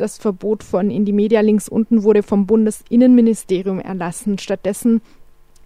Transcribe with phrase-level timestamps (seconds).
[0.00, 4.38] Das Verbot von In die Media links unten wurde vom Bundesinnenministerium erlassen.
[4.38, 5.02] Stattdessen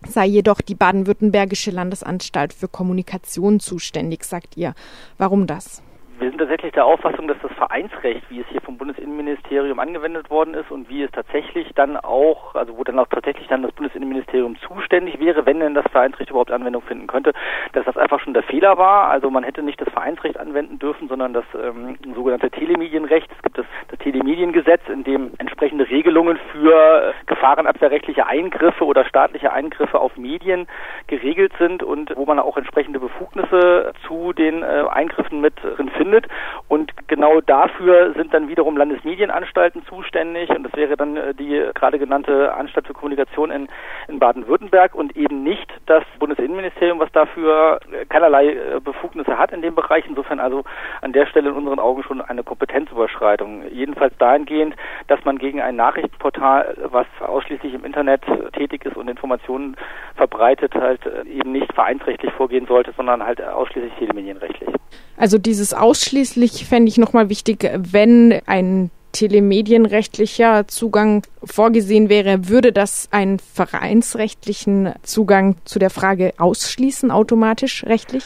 [0.09, 4.75] sei jedoch die baden-württembergische Landesanstalt für Kommunikation zuständig, sagt ihr.
[5.19, 5.83] Warum das?
[6.19, 10.55] Wir sind tatsächlich der Auffassung, dass das Vereinsrecht, wie es hier vom Bundesinnenministerium angewendet worden
[10.55, 14.57] ist und wie es tatsächlich dann auch, also wo dann auch tatsächlich dann das Bundesinnenministerium
[14.61, 17.33] zuständig wäre, wenn denn das Vereinsrecht überhaupt Anwendung finden könnte,
[17.73, 19.09] dass das einfach schon der Fehler war.
[19.09, 23.29] Also man hätte nicht das Vereinsrecht anwenden dürfen, sondern das ähm, sogenannte Telemedienrecht.
[23.35, 29.99] Es gibt das, das Telemediengesetz, in dem entsprechende Regelungen für gefahrenabwehrrechtliche Eingriffe oder staatliche Eingriffe
[29.99, 30.69] auf Medien
[31.09, 36.04] geregelt sind und wo man auch entsprechende Befugnisse zu den äh, Eingriffen mit drin findet
[36.05, 36.27] findet.
[36.69, 41.99] Und genau dafür sind dann wiederum Landesmedienanstalten zuständig und das wäre dann äh, die gerade
[41.99, 43.69] genannte Anstalt für Kommunikation in,
[44.09, 49.63] in Baden-Württemberg und eben nicht das Bundesinnenministerium, was dafür äh, keinerlei äh, Befugnisse hat in
[49.63, 50.05] dem Bereich.
[50.07, 50.65] Insofern also
[51.01, 53.63] an der Stelle in unseren Augen schon eine Kompetenzüberschreitung.
[53.71, 54.77] Jedenfalls dahingehend,
[55.09, 59.77] dass man gegen ein Nachrichtenportal, was ausschließlich im Internet tätig ist und Informationen
[60.17, 64.69] verbreitet, halt eben nicht vereinsrechtlich vorgehen sollte, sondern halt ausschließlich telemedienrechtlich.
[65.17, 73.09] Also dieses ausschließlich fände ich nochmal wichtig, wenn ein telemedienrechtlicher Zugang vorgesehen wäre, würde das
[73.13, 78.25] einen vereinsrechtlichen Zugang zu der Frage ausschließen, automatisch rechtlich?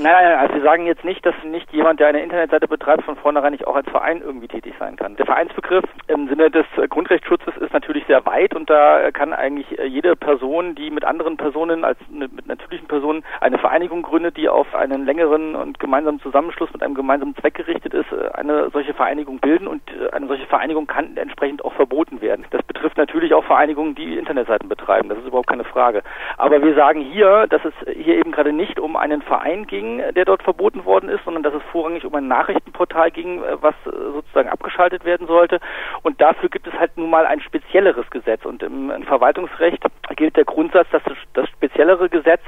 [0.00, 3.16] Nein, nein, also wir sagen jetzt nicht, dass nicht jemand, der eine Internetseite betreibt, von
[3.16, 5.16] vornherein nicht auch als Verein irgendwie tätig sein kann.
[5.16, 10.14] Der Vereinsbegriff im Sinne des Grundrechtsschutzes ist natürlich sehr weit und da kann eigentlich jede
[10.14, 15.04] Person, die mit anderen Personen als mit natürlichen Personen eine Vereinigung gründet, die auf einen
[15.04, 19.82] längeren und gemeinsamen Zusammenschluss mit einem gemeinsamen Zweck gerichtet ist, eine solche Vereinigung bilden und
[20.12, 22.44] eine solche Vereinigung kann entsprechend auch verboten werden.
[22.50, 25.08] Das betrifft natürlich auch Vereinigungen, die Internetseiten betreiben.
[25.08, 26.04] Das ist überhaupt keine Frage.
[26.36, 30.14] Aber wir sagen hier, dass es hier eben gerade nicht um einen Verein ging, ging,
[30.14, 33.74] der dort verboten worden ist, sondern dass es vorrangig um ein Nachrichtenportal ging, äh, was
[33.86, 35.60] äh, sozusagen abgeschaltet werden sollte.
[36.02, 38.44] Und dafür gibt es halt nun mal ein spezielleres Gesetz.
[38.44, 39.82] Und im, Verwaltungsrecht
[40.16, 41.02] gilt der Grundsatz, dass
[41.34, 42.42] das speziellere Gesetz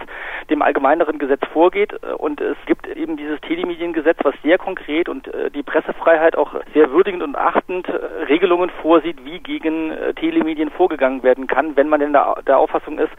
[0.51, 1.93] dem allgemeineren Gesetz vorgeht.
[2.19, 6.91] Und es gibt eben dieses Telemediengesetz, was sehr konkret und äh, die Pressefreiheit auch sehr
[6.91, 7.87] würdigend und achtend
[8.29, 13.13] Regelungen vorsieht, wie gegen Telemedien vorgegangen werden kann, wenn man denn der, Auffassung ist,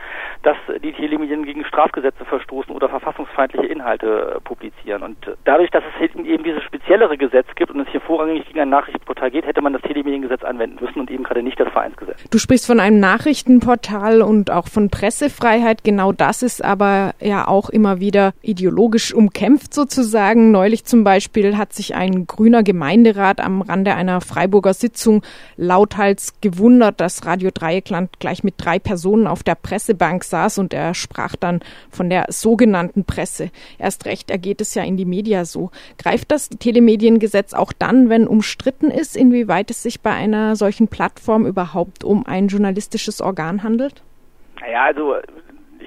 [0.43, 5.03] dass die Telemedien gegen Strafgesetze verstoßen oder verfassungsfeindliche Inhalte äh, publizieren.
[5.03, 8.69] Und dadurch, dass es eben dieses speziellere Gesetz gibt und es hier vorrangig gegen ein
[8.69, 12.23] Nachrichtenportal geht, hätte man das Telemediengesetz anwenden müssen und eben gerade nicht das Vereinsgesetz.
[12.29, 15.83] Du sprichst von einem Nachrichtenportal und auch von Pressefreiheit.
[15.83, 20.51] Genau das ist aber ja auch immer wieder ideologisch umkämpft sozusagen.
[20.51, 25.23] Neulich zum Beispiel hat sich ein grüner Gemeinderat am Rande einer Freiburger Sitzung
[25.57, 30.93] lauthals gewundert, dass Radio Dreieckland gleich mit drei Personen auf der Pressebank saß und er
[30.93, 33.51] sprach dann von der sogenannten Presse.
[33.77, 35.71] Erst recht ergeht es ja in die Media so.
[35.97, 41.45] Greift das Telemediengesetz auch dann, wenn umstritten ist, inwieweit es sich bei einer solchen Plattform
[41.45, 44.01] überhaupt um ein journalistisches Organ handelt?
[44.59, 45.15] Naja, also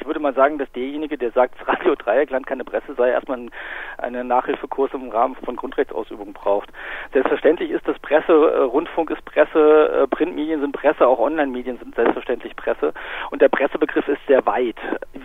[0.04, 3.48] ich würde mal sagen, dass derjenige, der sagt, Radio Dreieckland keine Presse sei, erstmal
[3.96, 6.68] einen, Nachhilfekurs im Rahmen von Grundrechtsausübung braucht.
[7.14, 11.94] Selbstverständlich ist das Presse, äh, Rundfunk ist Presse, äh, Printmedien sind Presse, auch Online-Medien sind
[11.94, 12.92] selbstverständlich Presse
[13.30, 14.76] und der Pressebegriff ist sehr weit.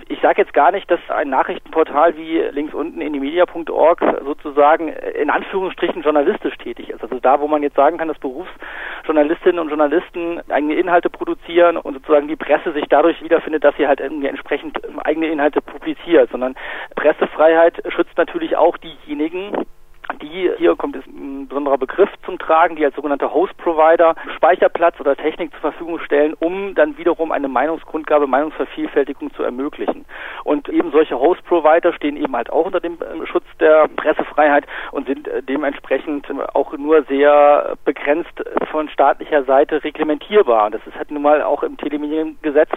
[0.07, 4.88] Ich sage jetzt gar nicht, dass ein Nachrichtenportal wie links unten in die media.org sozusagen
[4.89, 7.03] in Anführungsstrichen journalistisch tätig ist.
[7.03, 11.95] Also da, wo man jetzt sagen kann, dass Berufsjournalistinnen und Journalisten eigene Inhalte produzieren und
[11.95, 14.69] sozusagen die Presse sich dadurch wiederfindet, dass sie halt irgendwie entsprechend
[15.03, 16.56] eigene Inhalte publiziert, sondern
[16.96, 19.66] Pressefreiheit schützt natürlich auch diejenigen,
[20.22, 25.52] die, hier kommt ein besonderer Begriff zum Tragen, die als sogenannte Host-Provider Speicherplatz oder Technik
[25.52, 30.06] zur Verfügung stellen, um dann wiederum eine Meinungsgrundgabe, Meinungsvervielfältigung zu ermöglichen.
[30.44, 35.08] Und eben solche Host-Provider stehen eben halt auch unter dem äh, Schutz der Pressefreiheit und
[35.08, 40.69] sind äh, dementsprechend auch nur sehr begrenzt von staatlicher Seite reglementierbar.
[40.72, 42.69] Das ist halt nun mal auch im Telemediengesetz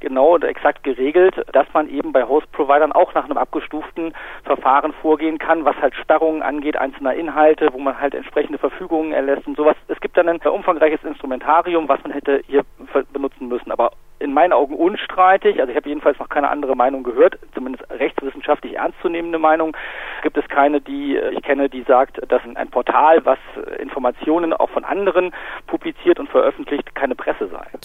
[0.00, 4.14] genau und exakt geregelt, dass man eben bei Host-Providern auch nach einem abgestuften
[4.44, 9.46] Verfahren vorgehen kann, was halt Sperrungen angeht, einzelner Inhalte, wo man halt entsprechende Verfügungen erlässt
[9.46, 9.76] und sowas.
[9.88, 12.64] Es gibt dann ein umfangreiches Instrumentarium, was man hätte hier
[13.12, 13.70] benutzen müssen.
[13.70, 17.90] Aber in meinen Augen unstreitig, also ich habe jedenfalls noch keine andere Meinung gehört, zumindest
[17.90, 19.74] rechtswissenschaftlich ernstzunehmende Meinung,
[20.22, 23.38] gibt es keine, die ich kenne, die sagt, dass ein Portal, was
[23.78, 25.32] Informationen auch von anderen
[25.66, 26.89] publiziert und veröffentlicht.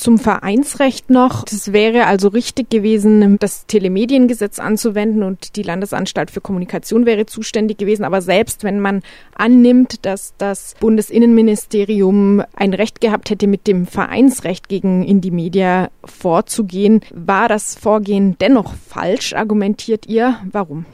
[0.06, 6.42] Zum Vereinsrecht noch, es wäre also richtig gewesen, das Telemediengesetz anzuwenden und die Landesanstalt für
[6.42, 9.02] Kommunikation wäre zuständig gewesen, aber selbst wenn man
[9.34, 17.02] annimmt, dass das Bundesinnenministerium ein Recht gehabt hätte, mit dem Vereinsrecht gegen Indie Media vorzugehen.
[17.12, 20.40] War das Vorgehen dennoch falsch, argumentiert ihr?
[20.52, 20.86] Warum?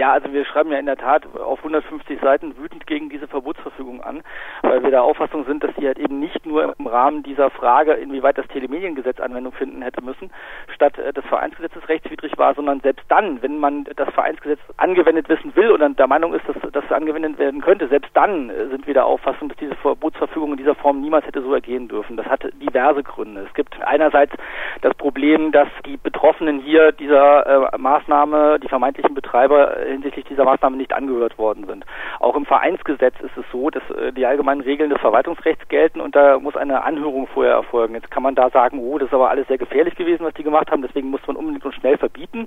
[0.00, 4.02] Ja, also wir schreiben ja in der Tat auf 150 Seiten wütend gegen diese Verbotsverfügung
[4.02, 4.22] an,
[4.62, 7.92] weil wir der Auffassung sind, dass sie halt eben nicht nur im Rahmen dieser Frage,
[7.92, 10.30] inwieweit das Telemediengesetz Anwendung finden hätte müssen,
[10.74, 15.54] statt äh, des Vereinsgesetzes rechtswidrig war, sondern selbst dann, wenn man das Vereinsgesetz angewendet wissen
[15.54, 18.94] will oder der Meinung ist, dass das angewendet werden könnte, selbst dann äh, sind wir
[18.94, 22.16] der Auffassung, dass diese Verbotsverfügung in dieser Form niemals hätte so ergehen dürfen.
[22.16, 23.42] Das hat diverse Gründe.
[23.46, 24.32] Es gibt einerseits
[24.80, 30.76] das Problem, dass die Betroffenen hier dieser äh, Maßnahme, die vermeintlichen Betreiber hinsichtlich dieser Maßnahme
[30.76, 31.84] nicht angehört worden sind.
[32.18, 36.16] Auch im Vereinsgesetz ist es so, dass äh, die allgemeinen Regeln des Verwaltungsrechts gelten und
[36.16, 37.94] da muss eine Anhörung vorher erfolgen.
[37.94, 40.42] Jetzt kann man da sagen, oh, das ist aber alles sehr gefährlich gewesen, was die
[40.42, 42.46] gemacht haben, deswegen muss man unbedingt und schnell verbieten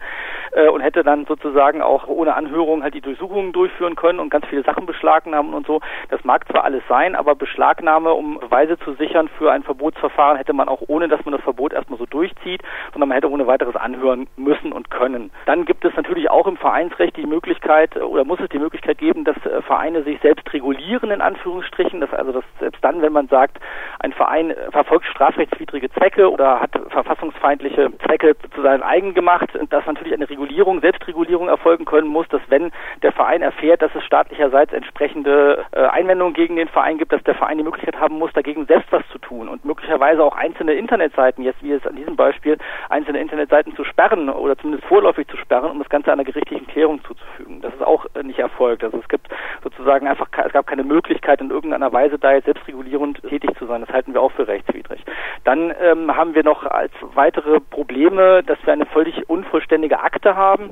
[0.53, 4.45] äh, und hätte dann sozusagen auch ohne Anhörung halt die Durchsuchungen durchführen können und ganz
[4.47, 5.81] viele Sachen beschlagnahmen und so.
[6.09, 10.53] Das mag zwar alles sein, aber Beschlagnahme, um Beweise zu sichern für ein Verbotsverfahren, hätte
[10.53, 12.61] man auch ohne, dass man das Verbot erstmal so durchzieht,
[12.93, 15.31] sondern man hätte ohne weiteres anhören müssen und können.
[15.45, 19.25] Dann gibt es natürlich auch im Vereinsrecht die Möglichkeit oder muss es die Möglichkeit geben,
[19.25, 23.27] dass äh, Vereine sich selbst regulieren in Anführungsstrichen, dass also dass selbst dann, wenn man
[23.27, 23.59] sagt,
[23.99, 30.13] ein Verein verfolgt strafrechtswidrige Zwecke oder hat verfassungsfeindliche Zwecke zu seinen eigen gemacht, dass natürlich
[30.13, 32.71] eine Regulierung, Selbstregulierung erfolgen können muss, dass wenn
[33.01, 37.35] der Verein erfährt, dass es staatlicherseits entsprechende äh, Einwendungen gegen den Verein gibt, dass der
[37.35, 41.43] Verein die Möglichkeit haben muss, dagegen selbst was zu tun und möglicherweise auch einzelne Internetseiten,
[41.43, 42.57] jetzt wie es an diesem Beispiel,
[42.89, 47.03] einzelne Internetseiten zu sperren oder zumindest vorläufig zu sperren, um das Ganze einer gerichtlichen Klärung
[47.03, 47.61] zuzufügen.
[47.61, 48.83] Das ist auch äh, nicht erfolgt.
[48.83, 49.27] Also es gibt
[49.63, 53.81] sozusagen einfach, es gab keine Möglichkeit in irgendeiner Weise da jetzt selbstregulierend tätig zu sein.
[53.81, 55.03] Das halten wir auch für rechtswidrig.
[55.43, 60.69] Dann ähm, haben wir noch als weitere Probleme, dass wir eine völlig unvollständige Akte haben.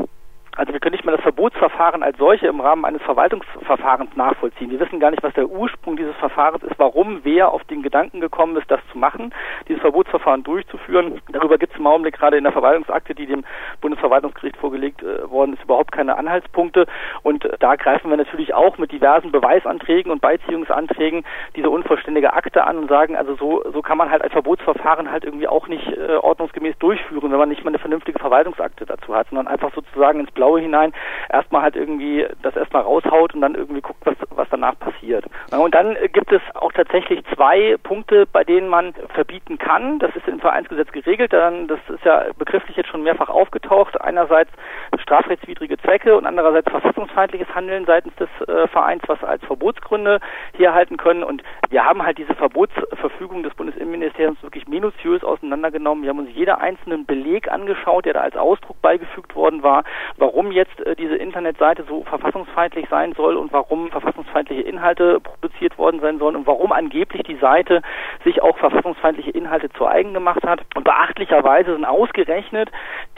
[0.62, 4.70] Also wir können nicht mal das Verbotsverfahren als solche im Rahmen eines Verwaltungsverfahrens nachvollziehen.
[4.70, 8.22] Wir wissen gar nicht, was der Ursprung dieses Verfahrens ist, warum wer auf den Gedanken
[8.22, 9.34] gekommen ist, das zu machen,
[9.68, 11.20] dieses Verbotsverfahren durchzuführen.
[11.32, 13.44] Darüber gibt es im Augenblick gerade in der Verwaltungsakte, die dem
[13.82, 16.86] Bundesverwaltungsgericht vorgelegt äh, worden ist, überhaupt keine Anhaltspunkte.
[17.24, 21.26] Und äh, da greifen wir natürlich auch mit diversen Beweisanträgen und Beiziehungsanträgen
[21.56, 25.24] diese unvollständige Akte an und sagen, also so, so kann man halt ein Verbotsverfahren halt
[25.24, 29.28] irgendwie auch nicht äh, ordnungsgemäß durchführen, wenn man nicht mal eine vernünftige Verwaltungsakte dazu hat,
[29.30, 30.94] sondern einfach sozusagen ins Blaue hinein
[31.30, 35.26] erstmal halt irgendwie das erstmal raushaut und dann irgendwie guckt, was, was danach passiert.
[35.52, 40.00] Und dann gibt es auch tatsächlich zwei Punkte, bei denen man verbieten kann.
[40.00, 41.34] Das ist im Vereinsgesetz geregelt.
[41.34, 44.00] Dann, das ist ja begrifflich jetzt schon mehrfach aufgetaucht.
[44.02, 44.52] Einerseits
[44.98, 50.20] strafrechtswidrige Zwecke und andererseits verfassungsfeindliches Handeln seitens des äh, Vereins, was als Verbotsgründe
[50.56, 51.24] hier erhalten können.
[51.24, 56.04] Und wir haben halt diese Verbotsverfügung des Bundesinnenministeriums wirklich minutiös auseinandergenommen.
[56.04, 59.84] Wir haben uns jeder einzelnen Beleg angeschaut, der da als Ausdruck beigefügt worden war,
[60.18, 66.00] warum jetzt äh, diese Internetseite so verfassungsfeindlich sein soll und warum verfassungsfeindliche Inhalte produziert worden
[66.00, 67.82] sein sollen und warum angeblich die Seite
[68.24, 70.62] sich auch verfassungsfeindliche Inhalte zu eigen gemacht hat.
[70.76, 72.72] Und beachtlicherweise sind ausgerechnet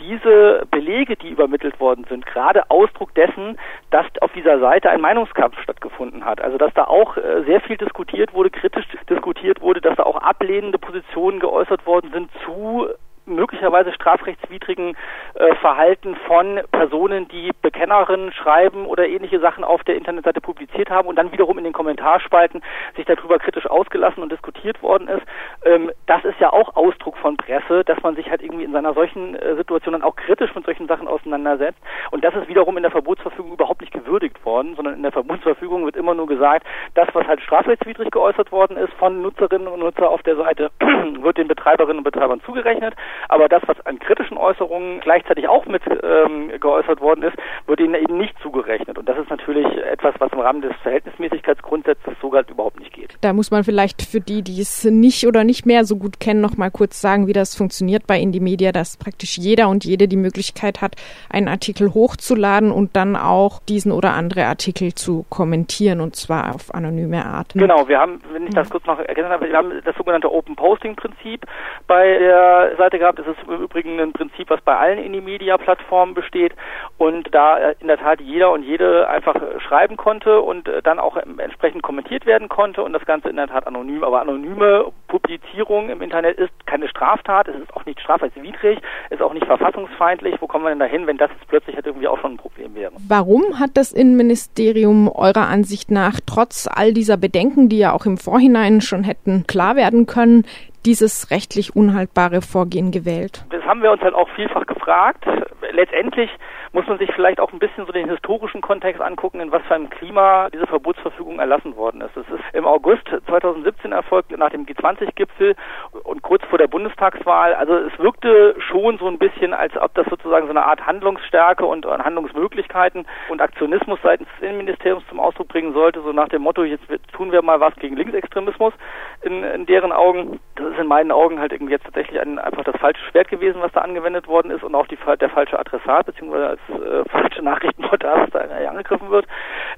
[0.03, 3.57] diese Belege, die übermittelt worden sind, gerade Ausdruck dessen,
[3.91, 6.41] dass auf dieser Seite ein Meinungskampf stattgefunden hat.
[6.41, 10.17] Also dass da auch äh, sehr viel diskutiert wurde, kritisch diskutiert wurde, dass da auch
[10.17, 12.87] ablehnende Positionen geäußert worden sind zu
[13.25, 14.95] möglicherweise strafrechtswidrigen
[15.35, 21.07] äh, Verhalten von Personen, die Bekennerinnen schreiben oder ähnliche Sachen auf der Internetseite publiziert haben
[21.07, 22.61] und dann wiederum in den Kommentarspalten
[22.95, 25.23] sich darüber kritisch ausgelassen und diskutiert worden ist.
[25.65, 28.93] Ähm, das ist ja auch Ausdruck von Presse, dass man sich halt irgendwie in seiner
[28.93, 31.79] solchen äh, Situation dann auch kritisch mit solchen Sachen auseinandersetzt.
[32.11, 35.85] Und das ist wiederum in der Verbotsverfügung überhaupt nicht gewürdigt worden, sondern in der Verbotsverfügung
[35.85, 36.65] wird immer nur gesagt,
[36.95, 41.37] das, was halt strafrechtswidrig geäußert worden ist von Nutzerinnen und Nutzer auf der Seite, wird
[41.37, 42.95] den Betreiberinnen und Betreibern zugerechnet
[43.29, 47.95] aber das, was an kritischen Äußerungen gleichzeitig auch mit ähm, geäußert worden ist, wird ihnen
[47.95, 48.97] eben nicht zugerechnet.
[48.97, 52.92] Und das ist natürlich etwas, was im Rahmen des Verhältnismäßigkeitsgrundsatzes sogar überhaupt nicht.
[53.23, 56.41] Da muss man vielleicht für die, die es nicht oder nicht mehr so gut kennen,
[56.41, 60.09] noch mal kurz sagen, wie das funktioniert bei Indie Media, dass praktisch jeder und jede
[60.09, 60.95] die Möglichkeit hat,
[61.29, 66.75] einen Artikel hochzuladen und dann auch diesen oder andere Artikel zu kommentieren und zwar auf
[66.75, 67.53] anonyme Art.
[67.53, 70.57] Genau, wir haben, wenn ich das kurz noch ergänzen darf, wir haben das sogenannte Open
[70.57, 71.45] Posting Prinzip
[71.87, 73.19] bei der Seite gehabt.
[73.19, 76.53] Das ist im Übrigen ein Prinzip, was bei allen Indie-Media-Plattformen besteht
[76.97, 80.99] und da äh, in der Tat jeder und jede einfach schreiben konnte und äh, dann
[80.99, 84.03] auch entsprechend kommentiert werden konnte und das Ganze in der Tat anonym.
[84.03, 88.79] Aber anonyme Publizierung im Internet ist keine Straftat, es ist auch nicht strafrechtswidrig,
[89.09, 90.35] ist auch nicht verfassungsfeindlich.
[90.39, 92.75] Wo kommen wir denn dahin, wenn das jetzt plötzlich halt irgendwie auch schon ein Problem
[92.75, 92.91] wäre?
[93.07, 98.17] Warum hat das Innenministerium eurer Ansicht nach trotz all dieser Bedenken, die ja auch im
[98.17, 100.45] Vorhinein schon hätten klar werden können,
[100.85, 103.45] dieses rechtlich unhaltbare Vorgehen gewählt?
[103.49, 105.25] Das haben wir uns halt auch vielfach gefragt.
[105.71, 106.29] Letztendlich
[106.73, 109.75] muss man sich vielleicht auch ein bisschen so den historischen Kontext angucken, in was für
[109.75, 112.17] einem Klima diese Verbotsverfügung erlassen worden ist.
[112.17, 115.55] Es ist im August 2017 erfolgt nach dem G20-Gipfel
[116.03, 117.53] und kurz vor der Bundestagswahl.
[117.53, 121.63] Also es wirkte schon so ein bisschen, als ob das sozusagen so eine Art Handlungsstärke
[121.63, 126.63] und Handlungsmöglichkeiten und Aktionismus seitens des Innenministeriums zum Ausdruck bringen sollte, so nach dem Motto,
[126.63, 128.73] jetzt tun wir mal was gegen Linksextremismus
[129.21, 130.39] in, in deren Augen.
[130.55, 133.61] Das ist in meinen Augen halt irgendwie jetzt tatsächlich ein, einfach das falsche Schwert gewesen,
[133.61, 138.69] was da angewendet worden ist und auch die, der falsche Adressat, beziehungsweise äh, falsche da
[138.69, 139.25] angegriffen wird.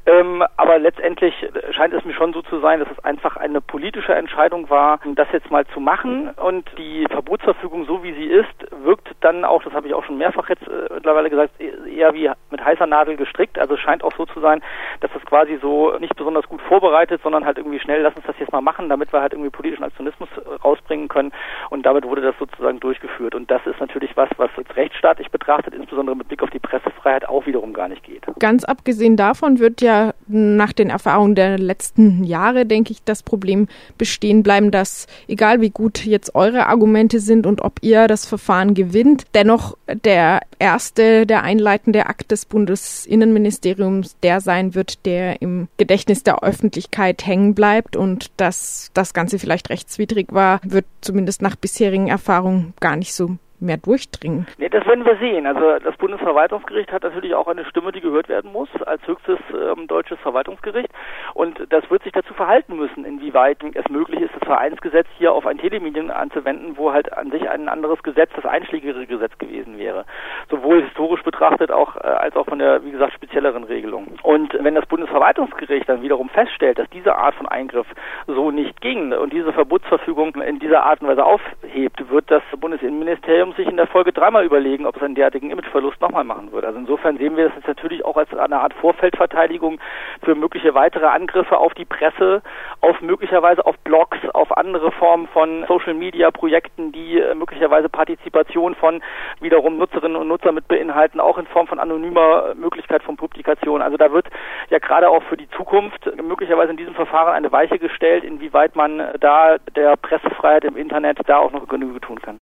[0.05, 1.33] Ähm, aber letztendlich
[1.71, 5.27] scheint es mir schon so zu sein, dass es einfach eine politische Entscheidung war, das
[5.31, 9.73] jetzt mal zu machen und die Verbotsverfügung, so wie sie ist, wirkt dann auch, das
[9.73, 13.59] habe ich auch schon mehrfach jetzt äh, mittlerweile gesagt, eher wie mit heißer Nadel gestrickt.
[13.59, 14.61] Also es scheint auch so zu sein,
[15.01, 18.39] dass das quasi so nicht besonders gut vorbereitet, sondern halt irgendwie schnell, lass uns das
[18.39, 21.31] jetzt mal machen, damit wir halt irgendwie politischen Aktionismus äh, rausbringen können.
[21.69, 23.35] Und damit wurde das sozusagen durchgeführt.
[23.35, 27.27] Und das ist natürlich was, was jetzt rechtsstaatlich betrachtet, insbesondere mit Blick auf die Pressefreiheit,
[27.27, 28.23] auch wiederum gar nicht geht.
[28.39, 33.67] Ganz abgesehen davon wird ja nach den Erfahrungen der letzten Jahre, denke ich, das Problem
[33.97, 38.73] bestehen bleiben, dass egal wie gut jetzt eure Argumente sind und ob ihr das Verfahren
[38.73, 46.23] gewinnt, dennoch der erste, der einleitende Akt des Bundesinnenministeriums der sein wird, der im Gedächtnis
[46.23, 52.07] der Öffentlichkeit hängen bleibt und dass das Ganze vielleicht rechtswidrig war, wird zumindest nach bisherigen
[52.07, 54.47] Erfahrungen gar nicht so mehr durchdringen?
[54.57, 55.45] Nee, das werden wir sehen.
[55.47, 59.87] Also das Bundesverwaltungsgericht hat natürlich auch eine Stimme, die gehört werden muss, als höchstes ähm,
[59.87, 60.89] deutsches Verwaltungsgericht.
[61.33, 65.45] Und das wird sich dazu verhalten müssen, inwieweit es möglich ist, das Vereinsgesetz hier auf
[65.45, 70.05] ein Telemedien anzuwenden, wo halt an sich ein anderes Gesetz, das einschlägige Gesetz gewesen wäre.
[70.49, 74.07] Sowohl historisch betrachtet auch, äh, als auch von der, wie gesagt, spezielleren Regelung.
[74.23, 77.87] Und wenn das Bundesverwaltungsgericht dann wiederum feststellt, dass diese Art von Eingriff
[78.27, 83.53] so nicht ging und diese Verbotsverfügung in dieser Art und Weise aufhebt, wird das Bundesinnenministerium
[83.55, 86.67] sich in der Folge dreimal überlegen, ob es einen derartigen Imageverlust nochmal machen würde.
[86.67, 89.79] Also insofern sehen wir das jetzt natürlich auch als eine Art Vorfeldverteidigung
[90.23, 92.41] für mögliche weitere Angriffe auf die Presse,
[92.81, 98.75] auf möglicherweise auf Blogs, auf andere Formen von Social Media Projekten, die äh, möglicherweise Partizipation
[98.75, 99.01] von
[99.39, 103.81] wiederum Nutzerinnen und Nutzern mit beinhalten, auch in Form von anonymer Möglichkeit von Publikation.
[103.81, 104.27] Also da wird
[104.69, 109.01] ja gerade auch für die Zukunft möglicherweise in diesem Verfahren eine Weiche gestellt, inwieweit man
[109.19, 112.33] da der Pressefreiheit im Internet da auch noch Genüge tun kann.